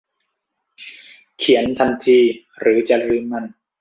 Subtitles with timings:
[1.39, 2.19] เขียนทันที
[2.59, 3.45] หรือจะลืมมัน